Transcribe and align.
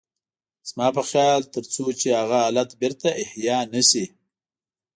زما 0.69 0.87
په 0.97 1.01
خيال 1.09 1.41
تر 1.53 1.63
څو 1.73 1.83
چې 1.99 2.07
هغه 2.19 2.37
حالت 2.43 2.69
بېرته 2.81 3.07
احيا 3.23 3.57
نه 3.73 3.81
شي. 3.89 4.05